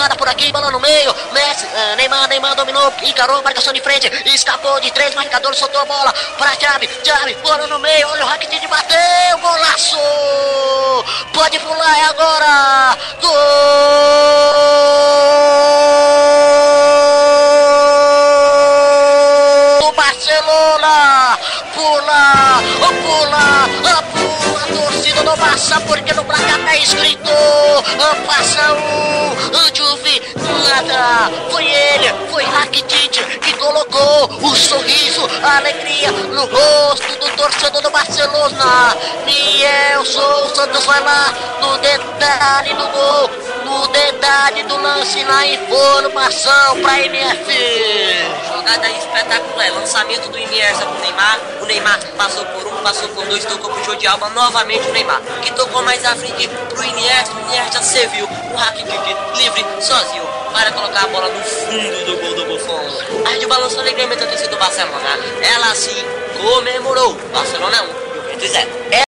jogada 0.00 0.16
por 0.16 0.28
aqui, 0.28 0.50
bola 0.50 0.70
no 0.70 0.80
meio. 0.80 1.14
Messi, 1.32 1.66
uh, 1.66 1.96
Neymar, 1.96 2.26
Neymar 2.28 2.54
dominou, 2.54 2.90
encarou, 3.02 3.42
marcação 3.42 3.70
de 3.72 3.82
frente, 3.82 4.10
escapou 4.26 4.80
de 4.80 4.90
três 4.92 5.14
marcadores, 5.14 5.58
soltou 5.58 5.82
a 5.82 5.84
bola 5.84 6.10
para 6.38 6.58
Chave, 6.58 6.88
Chave, 7.04 7.34
bola 7.42 7.66
no 7.66 7.78
meio, 7.78 8.08
olha 8.08 8.24
o 8.24 8.28
Rakitic 8.28 8.66
bateu, 8.66 9.38
golaço! 9.38 9.98
Pode 11.34 11.58
pular, 11.58 11.98
é 11.98 12.04
agora! 12.04 12.96
Gol! 13.20 13.30
Barcelona! 19.94 21.38
Pula! 21.74 22.62
Pula! 22.78 23.02
Pula! 23.02 23.59
Porque 26.00 26.14
no 26.14 26.24
placar 26.24 26.58
tá 26.64 26.76
escrito 26.76 27.30
passa 28.26 28.72
o 28.72 29.76
Juve 29.76 30.22
nada. 30.66 31.30
Foi 31.50 31.64
ele 31.64 32.14
foi 32.30 32.42
Rakitic 32.42 33.22
que 33.40 33.52
colocou 33.54 34.30
o 34.42 34.56
sorriso 34.56 35.28
a 35.42 35.58
alegria 35.58 36.10
no 36.10 36.46
rosto 36.46 37.18
do 37.18 37.36
torcedor 37.36 37.82
do 37.82 37.90
Barcelona. 37.90 38.96
Nielson 39.26 40.54
Santos 40.54 40.84
vai 40.86 41.00
lá 41.00 41.34
no 41.60 41.78
detalhe 41.78 42.74
do 42.74 42.88
gol 42.88 43.30
no 43.64 43.86
detalhe 43.88 44.62
do 44.64 44.76
lance 44.80 45.22
na 45.24 45.46
informação 45.46 46.80
pra 46.80 47.00
MF 47.00 47.44
jogada 48.70 48.88
espetacular. 48.90 49.72
Lançamento 49.72 50.30
do 50.30 50.38
Iniesta 50.38 50.86
pro 50.86 51.00
Neymar. 51.00 51.40
O 51.60 51.66
Neymar 51.66 52.00
passou 52.16 52.44
por 52.46 52.66
um 52.66 52.82
passou 52.82 53.08
por 53.10 53.26
dois 53.26 53.44
tocou 53.44 53.70
pro 53.70 53.84
Jordi 53.84 54.06
Alba 54.06 54.28
novamente 54.30 54.88
o 54.88 54.92
Neymar 54.92 55.20
que 55.42 55.52
tocou 55.52 55.82
mais 55.82 56.04
à 56.04 56.14
frente 56.14 56.48
pro 56.48 56.84
Iniesta. 56.84 57.34
O 57.34 57.40
Iniesta 57.48 57.82
serviu 57.82 58.26
o 58.26 58.56
Rakitic 58.56 59.00
livre 59.36 59.64
sozinho 59.80 60.24
para 60.52 60.70
colocar 60.72 61.04
a 61.04 61.08
bola 61.08 61.28
no 61.28 61.42
fundo 61.42 62.04
do 62.04 62.16
gol 62.16 62.34
do 62.34 62.44
Buffon. 62.46 63.28
A 63.28 63.38
de 63.38 63.46
balançou 63.46 63.80
alegremente 63.80 64.22
a 64.22 64.26
torcida 64.26 64.50
do 64.50 64.56
Barcelona. 64.56 65.18
Ela 65.42 65.74
se 65.74 65.94
comemorou. 66.40 67.14
Barcelona 67.32 67.82
1 67.82 67.86
Juventus 68.14 68.50
0 68.50 69.00